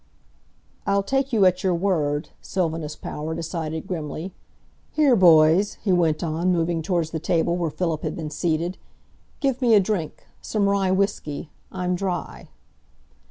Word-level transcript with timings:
"I'll 0.87 1.03
take 1.03 1.31
you 1.31 1.45
at 1.45 1.63
your 1.63 1.75
word," 1.75 2.29
Sylvanus 2.41 2.95
Power 2.95 3.35
decided 3.35 3.85
grimly. 3.85 4.33
"Here, 4.91 5.15
boys," 5.15 5.75
he 5.75 5.91
went 5.91 6.23
on, 6.23 6.51
moving 6.51 6.81
towards 6.81 7.11
the 7.11 7.19
table 7.19 7.55
where 7.55 7.69
Philip 7.69 8.01
had 8.01 8.15
been 8.15 8.31
seated, 8.31 8.79
"give 9.41 9.61
me 9.61 9.75
a 9.75 9.79
drink 9.79 10.25
some 10.41 10.67
rye 10.67 10.89
whisky. 10.89 11.51
I'm 11.71 11.93
dry." 11.93 12.47